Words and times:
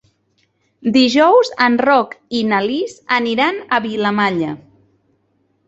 Dijous 0.95 1.51
en 1.65 1.77
Roc 1.83 2.17
i 2.41 2.43
na 2.53 2.63
Lis 2.71 2.97
aniran 3.21 3.63
a 3.79 3.83
Vilamalla. 3.87 4.59